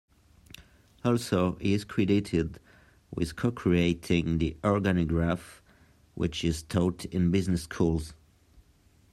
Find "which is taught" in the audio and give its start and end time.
6.15-7.05